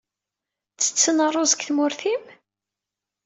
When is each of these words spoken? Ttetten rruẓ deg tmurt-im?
Ttetten 0.73 1.17
rruẓ 1.29 1.51
deg 1.53 1.61
tmurt-im? 1.67 2.23